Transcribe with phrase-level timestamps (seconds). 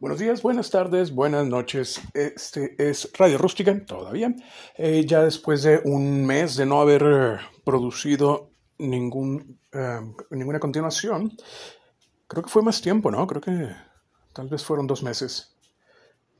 [0.00, 2.00] Buenos días, buenas tardes, buenas noches.
[2.14, 4.34] Este es Radio Rústica, todavía.
[4.76, 10.00] Eh, ya después de un mes de no haber eh, producido ningún, eh,
[10.30, 11.32] ninguna continuación,
[12.26, 13.24] creo que fue más tiempo, ¿no?
[13.28, 13.68] Creo que
[14.32, 15.56] tal vez fueron dos meses.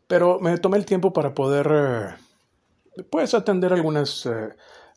[0.08, 2.16] Pero me tomé el tiempo para poder,
[3.08, 4.28] pues, atender algunas,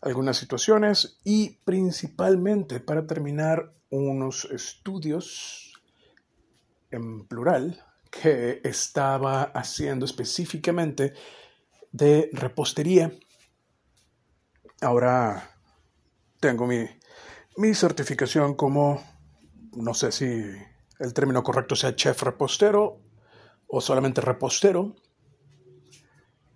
[0.01, 5.73] algunas situaciones y principalmente para terminar unos estudios
[6.89, 11.13] en plural que estaba haciendo específicamente
[11.91, 13.11] de repostería.
[14.82, 15.51] Ahora
[16.39, 16.85] tengo mi,
[17.57, 19.04] mi certificación como,
[19.75, 20.43] no sé si
[20.99, 23.01] el término correcto sea chef repostero
[23.68, 24.96] o solamente repostero,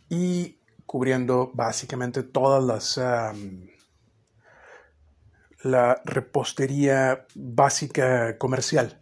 [0.10, 3.00] y cubriendo básicamente todas las...
[5.64, 9.01] la repostería básica comercial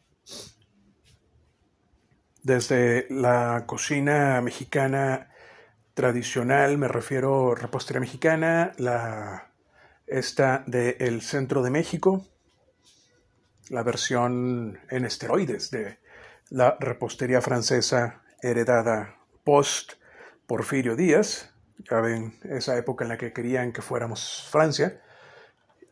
[2.43, 5.29] desde la cocina mexicana
[5.93, 9.51] tradicional, me refiero a repostería mexicana, la
[10.07, 12.25] esta del centro de México,
[13.69, 15.99] la versión en esteroides de
[16.49, 19.93] la repostería francesa heredada post
[20.47, 21.53] Porfirio Díaz,
[21.89, 25.01] ya ven esa época en la que querían que fuéramos Francia,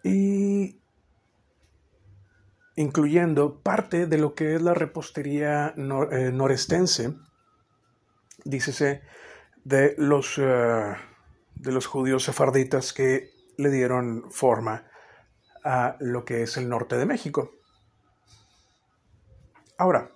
[0.04, 0.80] y
[2.78, 7.16] incluyendo parte de lo que es la repostería eh, norestense,
[8.46, 9.02] dícese,
[9.66, 10.96] de los, eh,
[11.56, 14.86] de los judíos sefarditas que le dieron forma
[15.64, 17.52] a lo que es el norte de México.
[19.80, 20.12] Ahora,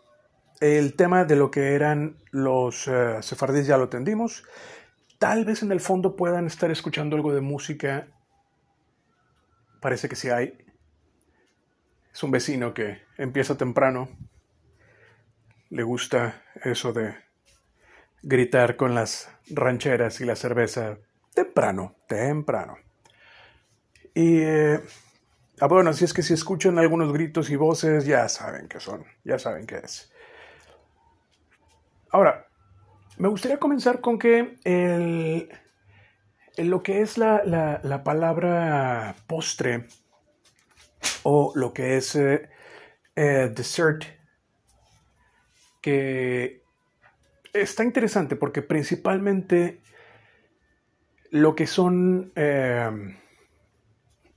[0.59, 4.44] el tema de lo que eran los uh, sefardíes ya lo tendimos.
[5.17, 8.08] Tal vez en el fondo puedan estar escuchando algo de música.
[9.82, 10.70] Parece que sí hay.
[12.14, 14.09] Es un vecino que empieza temprano.
[15.70, 17.16] Le gusta eso de
[18.22, 20.98] gritar con las rancheras y la cerveza
[21.34, 22.77] temprano, temprano.
[24.14, 24.82] Y eh,
[25.61, 29.05] ah, bueno, así es que si escuchan algunos gritos y voces, ya saben qué son,
[29.23, 30.11] ya saben qué es.
[32.10, 32.48] Ahora,
[33.17, 35.50] me gustaría comenzar con que el,
[36.58, 37.42] lo que es la,
[37.82, 39.88] la palabra postre
[41.23, 42.50] o lo que es eh,
[43.16, 44.06] eh, dessert,
[45.82, 46.64] que
[47.54, 49.82] está interesante porque principalmente
[51.32, 53.17] lo que son eh,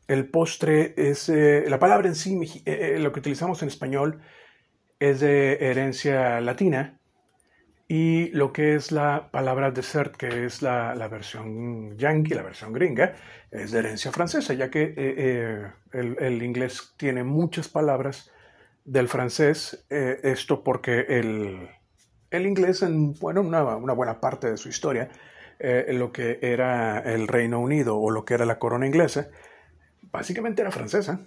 [0.08, 2.38] el postre es la palabra en sí,
[2.98, 4.20] lo que utilizamos en español
[4.98, 7.00] es de herencia latina
[7.96, 13.14] y lo que es la palabra dessert, que es la, versión yankee, la versión gringa,
[13.52, 15.70] es de herencia francesa, ya que eh, eh,
[16.18, 18.32] el, inglés tiene muchas palabras
[18.84, 21.68] del francés, eh, esto porque el,
[22.32, 25.10] inglés, en bueno, una, buena parte de su historia,
[25.60, 29.28] lo que era el Reino Unido o lo que era la corona inglesa,
[30.10, 31.20] básicamente era francesa.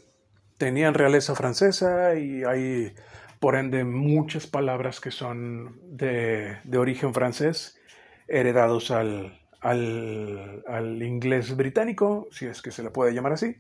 [0.58, 2.94] Tenían realeza francesa y hay
[3.40, 7.80] por ende muchas palabras que son de, origen francés,
[8.28, 13.58] heredados al, al, inglés británico, si es que se le puede llamar así,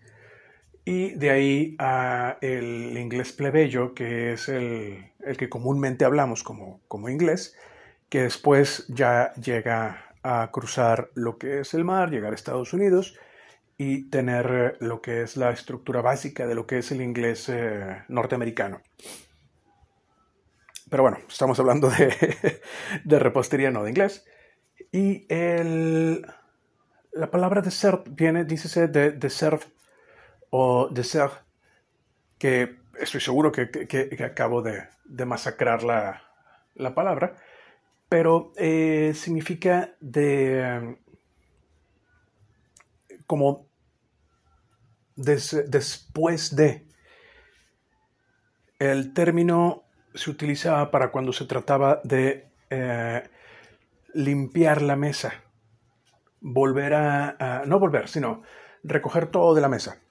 [0.85, 7.09] y de ahí a el inglés plebeyo, que es el, que comúnmente hablamos como, como
[7.09, 7.55] inglés,
[8.09, 13.17] que después ya llega a cruzar lo que es el mar, llegar a Estados Unidos
[13.77, 18.03] y tener lo que es la estructura básica de lo que es el inglés eh,
[18.07, 18.81] norteamericano.
[20.89, 21.89] Pero bueno, estamos hablando
[23.03, 24.25] de, repostería, no de inglés.
[24.91, 26.25] Y el,
[27.11, 29.63] la palabra dessert viene, dícese de dessert
[30.49, 31.43] o dessert,
[32.37, 34.87] que estoy seguro que, acabo de,
[35.25, 36.23] masacrar la,
[36.95, 37.35] palabra,
[38.07, 40.97] pero eh, significa de
[43.25, 43.67] como
[45.15, 46.87] después de.
[48.79, 49.86] El término
[50.17, 53.23] se utilizaba para cuando se trataba de eh,
[54.13, 55.33] limpiar la mesa.
[56.39, 58.43] Volver a, no volver, sino
[58.83, 60.01] recoger todo de la mesa.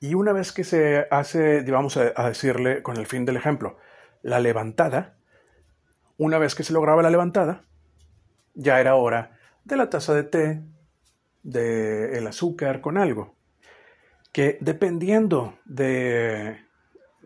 [0.00, 3.78] Y una vez que se hace, vamos a, decirle con el fin del ejemplo,
[4.22, 5.16] la levantada,
[6.18, 7.64] una vez que se lograba la levantada,
[8.54, 10.62] ya era hora de la taza de té,
[11.42, 13.36] del el azúcar con algo,
[14.32, 16.65] que dependiendo de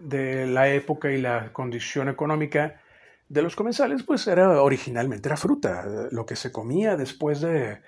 [0.01, 2.81] de la época y la condición económica
[3.29, 5.87] de los comensales, pues era originalmente era fruta.
[6.11, 7.81] Lo que se comía después de,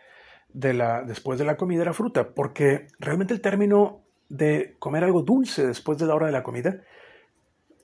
[0.52, 5.66] la, después de la comida era fruta, porque realmente el término de comer algo dulce
[5.66, 6.80] después de la hora de la comida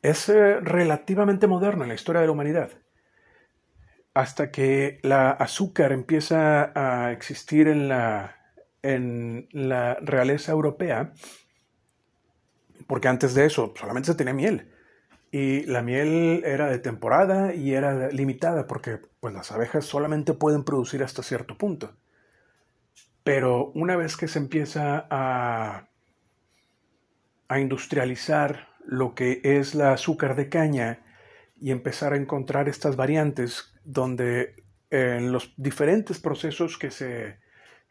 [0.02, 2.70] es eh, relativamente moderno en la historia de la humanidad.
[4.14, 8.36] hasta que la azúcar empieza a existir en la,
[8.82, 11.12] en la realeza europea,
[12.88, 14.72] porque antes de eso solamente se tenía miel.
[15.30, 20.64] Y la miel era de temporada y era limitada porque pues, las abejas solamente pueden
[20.64, 21.94] producir hasta cierto punto.
[23.22, 25.90] Pero una vez que se empieza a,
[27.48, 31.00] a industrializar lo que es la azúcar de caña
[31.60, 37.38] y empezar a encontrar estas variantes donde en los diferentes procesos que se,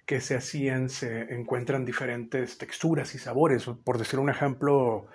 [0.08, 3.66] que se hacían se encuentran diferentes texturas y sabores.
[3.84, 5.08] Por decir un ejemplo,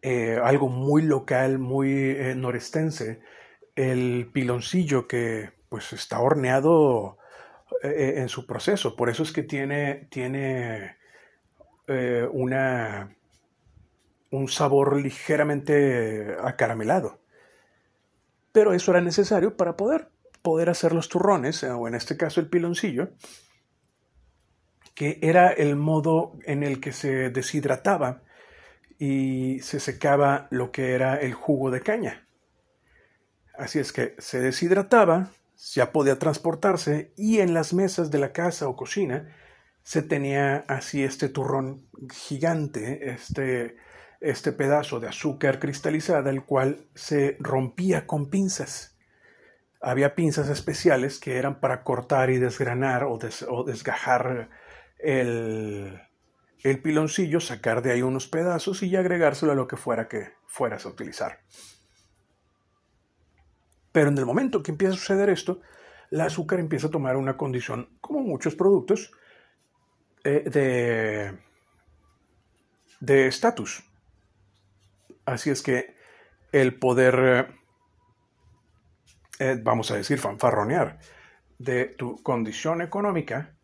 [0.00, 3.20] eh, algo muy local, muy eh, norestense,
[3.76, 7.18] el piloncillo que pues está horneado
[7.82, 8.96] eh, en su proceso.
[8.96, 10.96] Por eso es que tiene, tiene
[12.32, 13.14] una,
[14.30, 17.20] un sabor ligeramente acaramelado.
[18.50, 20.08] Pero eso era necesario para poder,
[20.40, 23.10] poder hacer los turrones, o en este caso el piloncillo,
[24.94, 28.22] que era el modo en el que se deshidrataba
[28.98, 32.26] y se secaba lo que era el jugo de caña.
[33.58, 35.30] Así es que se deshidrataba,
[35.74, 39.34] ya podía transportarse y en las mesas de la casa o cocina
[39.82, 43.76] se tenía así este turrón gigante, este,
[44.20, 48.96] este pedazo de azúcar cristalizada, el cual se rompía con pinzas.
[49.80, 53.18] Había pinzas especiales que eran para cortar y desgranar o,
[53.48, 54.48] o desgajar
[55.02, 56.00] el,
[56.62, 60.86] el piloncillo, sacar de ahí unos pedazos y agregárselo a lo que fuera que fueras
[60.86, 61.40] a utilizar.
[63.92, 65.60] Pero en el momento que empieza a suceder esto,
[66.10, 69.12] el azúcar empieza a tomar una condición, como muchos productos,
[70.24, 71.38] eh, de
[73.02, 73.82] de estatus.
[75.24, 75.96] Así es que
[76.52, 77.46] el poder, eh,
[79.40, 81.00] eh, vamos a decir, fanfarronear
[81.58, 83.56] de tu condición económica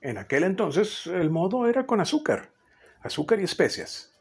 [0.00, 2.50] en aquel entonces el modo era con azúcar,
[3.00, 4.14] azúcar y especias.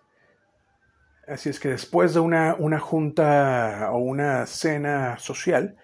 [1.27, 5.77] Así es que después de una, una junta o una cena social,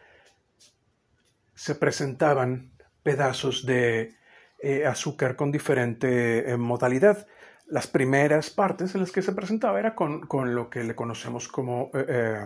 [1.54, 2.72] se presentaban
[3.04, 4.16] pedazos de
[4.60, 7.28] eh, azúcar con diferente eh, modalidad.
[7.68, 11.92] Las primeras partes en las que se presentaba era con, lo que le conocemos como
[11.94, 12.46] eh,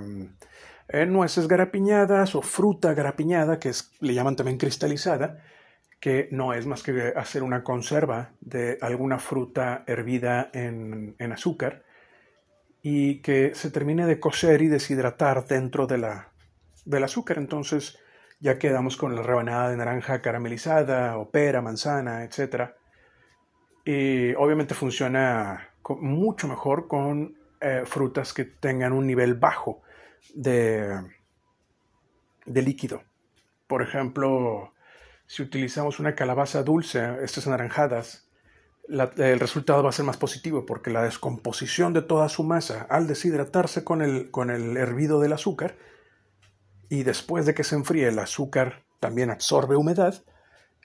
[0.89, 5.43] em, nueces garapiñadas o fruta garapiñada, que es, le llaman también cristalizada,
[5.99, 11.83] que no es más que hacer una conserva de alguna fruta hervida en, azúcar
[12.81, 16.31] y que se termine de cocer y deshidratar dentro de la,
[16.85, 17.37] del azúcar.
[17.39, 17.97] Entonces
[18.39, 22.71] ya quedamos con la rebanada de naranja caramelizada o pera, manzana, etc.
[23.83, 29.81] Y obviamente funciona mucho mejor con eh, frutas que tengan un nivel bajo
[30.35, 31.01] de,
[32.45, 33.01] de líquido.
[33.65, 34.73] Por ejemplo,
[35.27, 38.27] si utilizamos una calabaza dulce, estas anaranjadas,
[38.87, 43.05] el resultado va a ser más positivo porque la descomposición de toda su masa al
[43.05, 45.75] deshidratarse con el, con el hervido del azúcar
[46.89, 50.23] y después de que se enfríe el azúcar también absorbe humedad,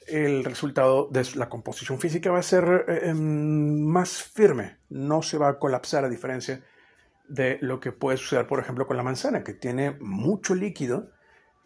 [0.08, 5.38] el resultado de la composición física va a ser eh, em, más firme, no se
[5.38, 6.64] va a colapsar a diferencia
[7.28, 11.12] de lo que puede suceder, por ejemplo, con la manzana, que tiene mucho líquido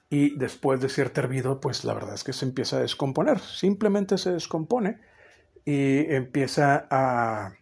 [0.08, 4.18] y después de cierto hervido, pues la verdad es que se empieza a descomponer, simplemente
[4.18, 5.00] se descompone
[5.64, 7.54] y empieza a,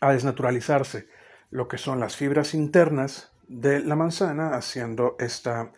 [0.00, 1.08] a desnaturalizarse
[1.50, 5.72] lo que son las fibras internas de la manzana, haciendo esta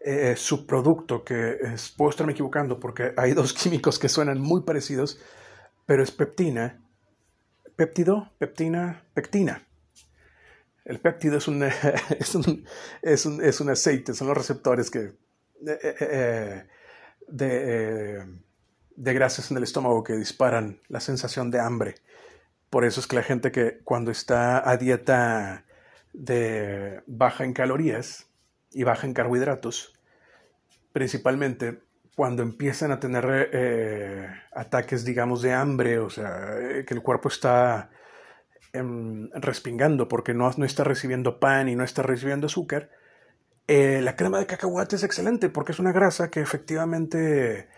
[0.00, 5.18] eh, subproducto que es, puedo estarme equivocando porque hay dos químicos que suenan muy parecidos,
[5.86, 6.82] pero es peptina,
[7.74, 9.66] péptido, peptina, pectina.
[10.84, 11.62] El péptido es un,
[12.18, 12.64] es un,
[13.02, 16.64] es un, es un aceite, son los receptores que, eh, eh, eh,
[17.28, 18.26] de,
[18.96, 21.94] de grasas en el estómago que disparan la sensación de hambre.
[22.68, 25.64] Por eso es que la gente que cuando está a dieta
[26.12, 28.26] de baja en calorías
[28.72, 29.94] y baja en carbohidratos,
[30.92, 31.80] principalmente
[32.14, 37.90] cuando empiezan a tener ataques, digamos, de hambre, o sea, que el cuerpo está
[38.74, 42.90] Em, respingando porque no, no, está recibiendo pan y no está recibiendo azúcar,
[43.68, 47.68] eh, la crema de cacahuate es excelente porque es una grasa que efectivamente eh,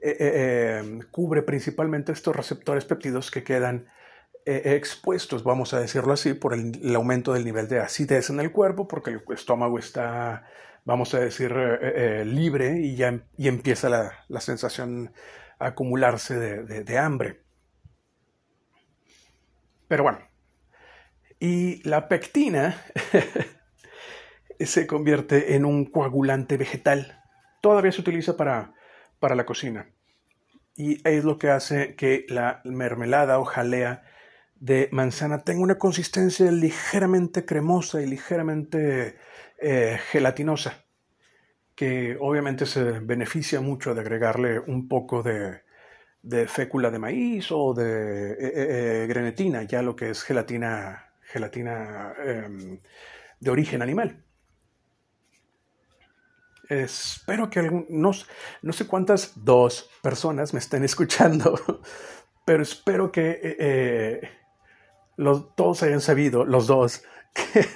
[0.00, 3.88] eh, em, cubre principalmente estos receptores péptidos que quedan
[4.46, 8.86] expuestos, vamos a decirlo así, por el, aumento del nivel de acidez en el cuerpo,
[8.86, 10.46] porque el estómago está,
[10.84, 11.52] vamos a decir,
[12.26, 15.12] libre y ya y empieza la, la, sensación
[15.58, 17.40] a acumularse de, de hambre.
[19.88, 20.18] Pero bueno,
[21.44, 22.82] y la pectina
[24.60, 27.20] se convierte en un coagulante vegetal
[27.60, 28.74] todavía se utiliza para,
[29.18, 29.90] para la cocina.
[30.76, 34.04] Y es lo que hace que la mermelada o jalea
[34.54, 39.16] de manzana tenga una consistencia ligeramente cremosa y ligeramente
[39.58, 40.84] eh, gelatinosa,
[41.74, 45.62] que obviamente se beneficia mucho de agregarle un poco de,
[46.48, 52.80] fécula de maíz o de eh, eh, grenetina, ya lo que es gelatina, gelatina em,
[53.40, 54.22] de origen animal.
[56.68, 61.60] Espero que algún, no, sé cuántas dos personas me estén escuchando,
[62.46, 64.30] pero espero que
[65.16, 67.02] los, todos hayan sabido, los dos,
[67.34, 67.66] que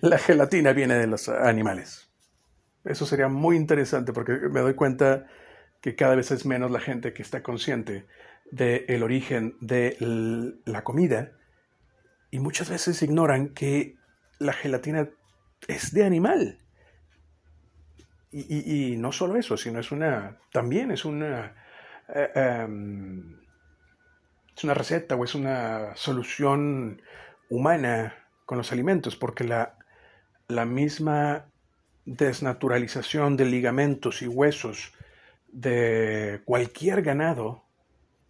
[0.00, 2.08] la gelatina viene de los animales.
[2.84, 5.26] Eso sería muy interesante porque me doy cuenta
[5.80, 8.06] que cada vez es menos la gente que está consciente
[8.52, 9.96] del origen de
[10.64, 11.39] la comida
[12.30, 13.96] y muchas veces ignoran que
[14.38, 15.08] la gelatina
[15.68, 16.58] es de animal.
[18.32, 21.56] Y, no solo eso, sino es una, también es una,
[22.14, 23.40] eh, em,
[24.56, 27.02] es una receta o es una solución
[27.48, 28.14] humana
[28.46, 29.78] con los alimentos, porque la,
[30.46, 31.46] la misma
[32.04, 34.92] desnaturalización de ligamentos y huesos
[35.48, 37.64] de cualquier ganado,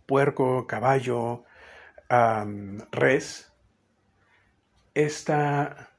[0.07, 1.45] puerco, caballo,
[2.91, 3.50] res,
[4.95, 5.91] esta,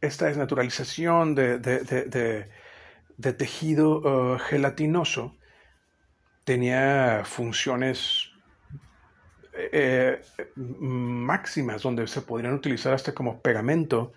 [0.00, 5.36] esta desnaturalización de, de, tejido uh, gelatinoso
[6.44, 8.30] tenía funciones
[9.58, 10.20] eh,
[10.54, 14.12] máximas donde se podrían utilizar hasta como pegamento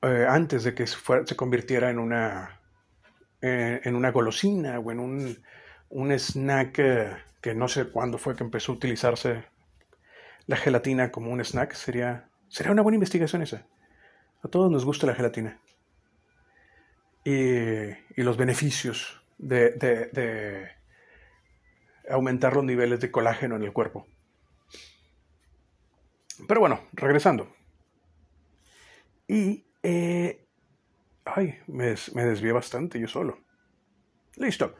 [0.00, 2.60] eh, antes de que se, convirtiera en una,
[3.42, 5.44] eh, en una golosina o en un,
[5.88, 6.72] un snack
[7.40, 9.44] que no sé cuándo fue que empezó a utilizarse
[10.46, 11.74] la gelatina como un snack.
[11.74, 13.66] Sería, sería una buena investigación esa.
[14.42, 15.60] A todos nos gusta la gelatina.
[17.24, 20.70] Y, y los beneficios de, de
[22.08, 24.06] aumentar los niveles de colágeno en el cuerpo.
[26.46, 27.52] Pero bueno, regresando.
[29.26, 29.64] Y...
[29.80, 30.44] Eh,
[31.24, 33.38] ay, me, me desvié bastante yo solo.
[34.36, 34.74] Listo.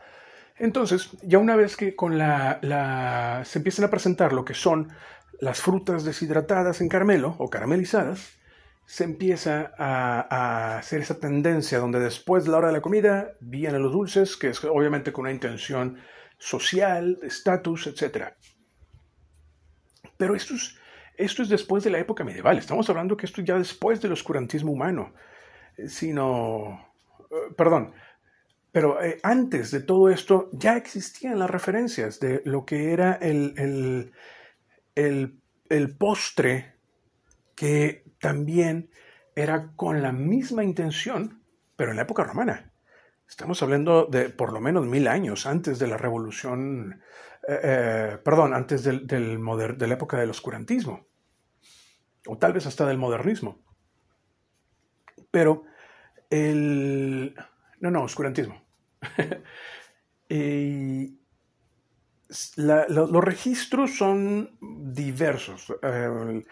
[0.57, 4.91] Entonces, ya una vez que con la, la, se empiezan a presentar lo que son
[5.41, 8.39] las frutas deshidratadas en caramelo o caramelizadas,
[8.87, 13.83] se empieza a, hacer esa tendencia donde después de la hora de la comida vienen
[13.83, 15.99] los dulces, que es obviamente con una intención
[16.39, 18.33] social, estatus, etc.
[20.17, 20.79] Pero estos,
[21.17, 22.57] esto es después de la época medieval.
[22.57, 25.13] Estamos hablando que esto ya después del oscurantismo humano.
[25.87, 26.93] Sino,
[27.31, 27.93] eh, perdón,
[28.73, 34.13] pero eh, antes de todo esto ya existían las referencias de lo que era el,
[35.99, 36.75] postre
[37.55, 38.91] que también
[39.35, 41.43] era con la misma intención,
[41.77, 42.73] pero en la época romana.
[43.29, 47.03] Estamos hablando de por lo menos mil años antes de la revolución,
[47.47, 49.39] eh, perdón, antes del, del
[49.77, 51.09] de la época del oscurantismo
[52.29, 53.59] o tal vez hasta del modernismo.
[55.31, 55.65] Pero
[56.31, 57.35] el...
[57.81, 58.63] No, no, oscurantismo.
[60.29, 61.18] y
[62.57, 65.73] los registros son diversos.
[65.83, 66.45] Eh,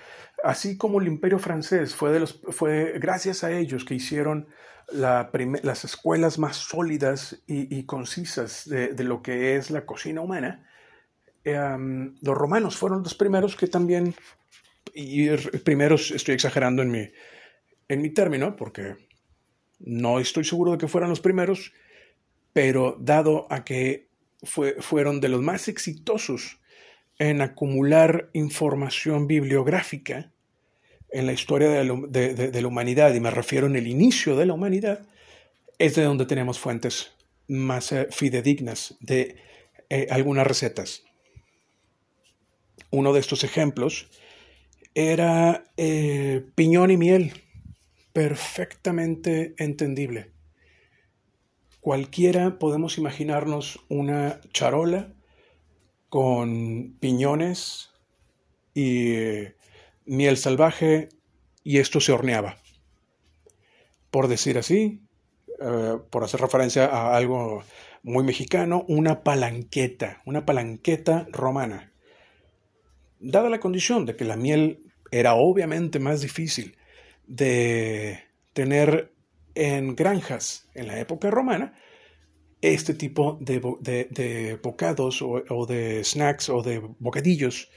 [0.42, 4.49] así como el imperio francés fue, de los, fue gracias a ellos que hicieron
[4.92, 10.64] las escuelas más sólidas y, concisas de, lo que es la cocina humana,
[11.45, 14.14] eh, los romanos fueron los primeros que también
[14.95, 15.28] y
[15.64, 17.11] primero estoy exagerando en mi,
[17.88, 18.97] en mi término, porque
[19.78, 21.73] no estoy seguro de que fueran los primeros,
[22.54, 24.06] pero dado a que
[24.43, 26.59] fue, fueron de los más exitosos
[27.19, 30.31] en acumular información bibliográfica
[31.11, 31.85] en la historia de
[32.62, 35.07] la, humanidad, y me refiero en el inicio de la humanidad,
[35.78, 37.12] es de donde tenemos fuentes
[37.49, 39.37] más eh, fidedignas de
[39.88, 41.05] eh, algunas recetas.
[42.90, 44.09] Uno de estos ejemplos
[44.95, 47.33] era eh, piñón y miel,
[48.12, 50.33] perfectamente entendible.
[51.87, 55.12] Cualquiera podemos imaginarnos una charola
[56.09, 57.90] con piñones
[58.75, 59.55] y eh,
[60.05, 61.11] miel salvaje
[61.62, 62.57] y esto se horneaba.
[64.11, 65.00] Por decir así,
[65.62, 67.62] eh, por hacer referencia a algo
[68.02, 71.93] muy mexicano, una palanqueta, una palanqueta romana.
[73.21, 74.81] Dada la condición de que la miel
[75.12, 76.76] era obviamente más difícil
[77.28, 78.25] de
[78.55, 79.12] tener
[79.57, 81.75] en granjas en la época romana
[82.61, 87.69] este tipo de, bocados o, de snacks o de bocadillos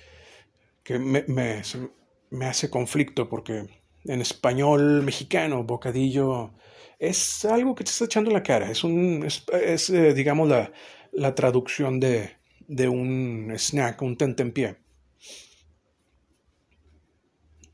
[0.84, 3.68] que me, me, hace conflicto porque
[4.06, 6.54] en español mexicano bocadillo
[6.98, 8.70] es algo que te está echando la cara.
[8.70, 10.72] Es, un, es, eh, digamos, la,
[11.12, 12.32] la traducción de,
[12.68, 14.78] de, un snack, un tentempié.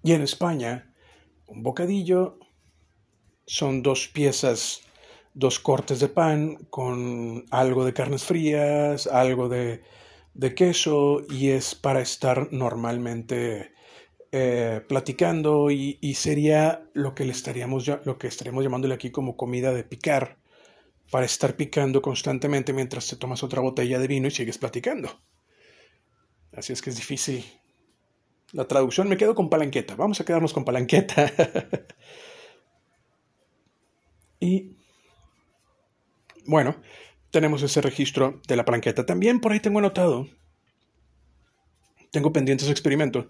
[0.03, 0.93] Y en España,
[1.47, 2.39] un bocadillo
[3.45, 4.81] son dos piezas,
[5.33, 9.83] dos cortes de pan con algo de carnes frías, algo de,
[10.33, 13.73] de queso y es para estar normalmente
[14.31, 19.73] eh, platicando y, sería lo que le estaríamos lo que estaríamos llamándole aquí como comida
[19.73, 20.37] de picar
[21.09, 25.09] para estar picando constantemente mientras te tomas otra botella de vino y sigues platicando.
[26.51, 27.45] Así es que es difícil.
[28.51, 29.95] La traducción me quedo con palanqueta.
[29.95, 31.31] Vamos a quedarnos con palanqueta.
[34.45, 34.75] y
[36.45, 36.75] bueno,
[37.31, 39.05] tenemos ese registro de la palanqueta.
[39.05, 40.27] También por ahí tengo anotado,
[42.11, 43.27] tengo pendientes experimento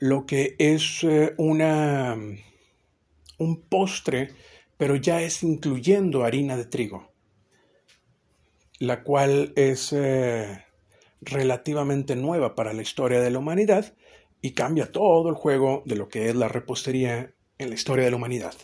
[0.00, 2.16] lo que es eh, una,
[3.38, 4.30] un postre,
[4.76, 7.12] pero ya es incluyendo harina de trigo,
[8.78, 10.64] la cual es eh,
[11.20, 13.94] relativamente nueva para la historia de la humanidad
[14.40, 18.10] y cambia todo el juego de lo que es la repostería en la historia de
[18.10, 18.54] la humanidad.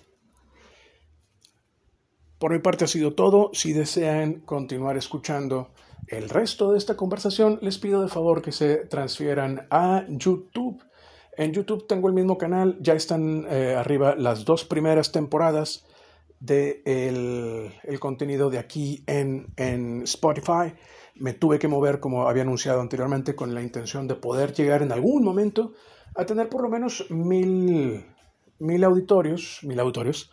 [2.39, 3.51] Por mi parte ha sido todo.
[3.53, 5.71] Si desean continuar escuchando
[6.07, 10.83] el resto de esta conversación, les pido de favor que se transfieran a YouTube
[11.37, 15.85] en YouTube tengo el mismo canal, ya están eh, arriba las dos primeras temporadas
[16.41, 20.73] del de el contenido de aquí en, en Spotify.
[21.15, 24.93] Me tuve que mover, como había anunciado anteriormente, con la intención de poder llegar en
[24.93, 25.75] algún momento
[26.15, 28.07] a tener por lo menos mil,
[28.59, 30.31] mil auditorios, mil auditorios,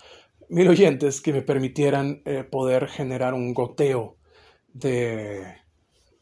[0.54, 4.18] mil oyentes que me permitieran eh, poder generar un goteo
[4.72, 5.56] de,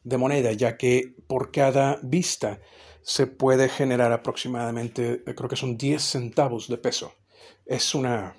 [0.06, 2.62] moneda, ya que por cada vista
[3.02, 7.14] se puede generar aproximadamente, eh, creo que son 10 centavos de peso.
[7.66, 8.38] Es una,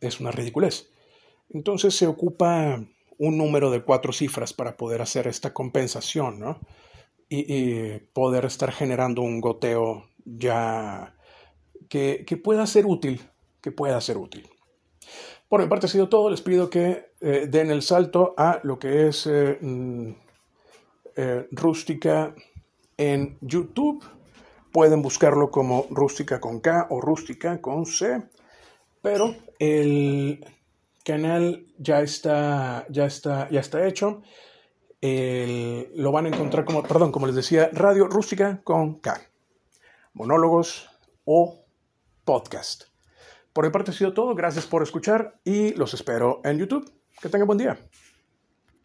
[0.00, 0.90] es una ridiculez.
[1.48, 2.84] Entonces se ocupa
[3.16, 6.60] un número de cuatro cifras para poder hacer esta compensación, ¿no?
[7.30, 11.16] Y, poder estar generando un goteo ya
[11.88, 13.22] que, pueda ser útil,
[13.62, 14.46] que pueda ser útil.
[15.48, 16.30] Por mi parte ha sido todo.
[16.30, 20.10] Les pido que eh, den el salto a lo que es eh, mm,
[21.52, 22.34] rústica
[22.96, 24.04] en YouTube.
[24.72, 28.22] Pueden buscarlo como rústica con K o rústica con C.
[29.00, 30.44] Pero el
[31.04, 34.22] canal ya está, ya está, ya está hecho.
[35.00, 39.20] lo van a encontrar como, perdón, como les decía, Radio Rústica con K.
[40.12, 40.88] Monólogos
[41.24, 41.64] o
[42.24, 42.95] podcast.
[43.56, 44.34] Por mi parte ha sido todo.
[44.34, 46.92] Gracias por escuchar y los espero en YouTube.
[47.22, 47.78] Que tengan buen día.